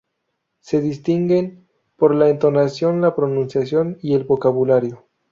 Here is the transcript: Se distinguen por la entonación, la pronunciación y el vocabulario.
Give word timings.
Se 0.61 0.81
distinguen 0.81 1.67
por 1.95 2.15
la 2.15 2.27
entonación, 2.29 3.01
la 3.01 3.15
pronunciación 3.15 3.99
y 4.01 4.15
el 4.15 4.23
vocabulario. 4.23 5.05